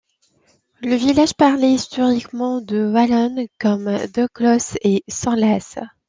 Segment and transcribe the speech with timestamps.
[0.81, 5.75] Le village parlait historiquement le wallon comme Doncols et Sonlez.